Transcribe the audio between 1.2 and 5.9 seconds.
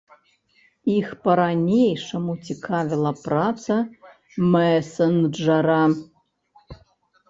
па-ранейшаму цікавіла праца мэсэнджара.